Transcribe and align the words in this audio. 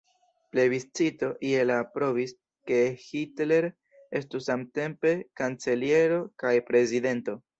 Plebiscito 0.53 1.27
je 1.49 1.65
la 1.71 1.75
aprobis, 1.81 2.33
ke 2.71 2.79
Hitler 3.03 3.69
estu 4.21 4.43
samtempe 4.47 5.13
kanceliero 5.43 6.21
kaj 6.45 6.57
prezidento. 6.73 7.41